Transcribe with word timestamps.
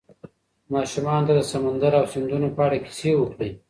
ماشومانو 0.73 1.25
ته 1.27 1.33
د 1.35 1.41
سمندر 1.53 1.91
او 1.99 2.05
سیندونو 2.13 2.47
په 2.55 2.61
اړه 2.65 2.77
کیسې 2.85 3.11
وکړئ. 3.17 3.51